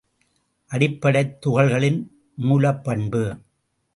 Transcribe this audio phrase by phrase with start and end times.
[0.71, 1.99] அடிப்படைத் துகள்களின்
[2.41, 3.23] மூலப்பண்பு.